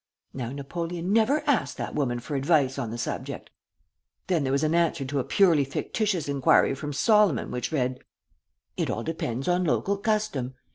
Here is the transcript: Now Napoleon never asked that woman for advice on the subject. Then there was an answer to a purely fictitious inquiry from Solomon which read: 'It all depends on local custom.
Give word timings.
Now 0.33 0.49
Napoleon 0.51 1.13
never 1.13 1.43
asked 1.45 1.77
that 1.77 1.93
woman 1.93 2.19
for 2.19 2.35
advice 2.35 2.79
on 2.79 2.89
the 2.89 2.97
subject. 2.97 3.51
Then 4.25 4.43
there 4.43 4.51
was 4.51 4.63
an 4.63 4.73
answer 4.73 5.05
to 5.05 5.19
a 5.19 5.23
purely 5.23 5.63
fictitious 5.63 6.27
inquiry 6.27 6.73
from 6.73 6.91
Solomon 6.91 7.51
which 7.51 7.71
read: 7.71 7.99
'It 8.77 8.89
all 8.89 9.03
depends 9.03 9.47
on 9.47 9.63
local 9.63 9.97
custom. 9.97 10.55